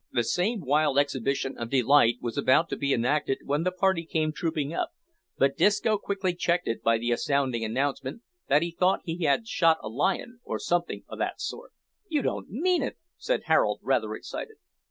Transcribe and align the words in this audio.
The 0.11 0.23
same 0.23 0.61
wild 0.61 0.97
exhibition 0.97 1.55
of 1.59 1.69
delight 1.69 2.15
was 2.21 2.35
about 2.35 2.69
to 2.69 2.75
be 2.75 2.91
enacted 2.91 3.41
when 3.45 3.61
the 3.61 3.71
party 3.71 4.03
came 4.03 4.33
trooping 4.33 4.73
up, 4.73 4.89
but 5.37 5.55
Disco 5.55 5.99
quickly 5.99 6.33
checked 6.33 6.67
it 6.67 6.81
by 6.81 6.97
the 6.97 7.11
astounding 7.11 7.63
announcement 7.63 8.23
that 8.47 8.63
he 8.63 8.71
thought 8.71 9.01
he 9.03 9.25
had 9.25 9.47
shot 9.47 9.77
a 9.83 9.89
lion, 9.89 10.39
or 10.43 10.57
somethin' 10.57 11.03
o' 11.07 11.15
that 11.17 11.39
sort! 11.39 11.71
"You 12.09 12.23
don't 12.23 12.49
mean 12.49 12.81
it!" 12.81 12.97
said 13.19 13.43
Harold, 13.45 13.79
rather 13.83 14.15
excited. 14.15 14.55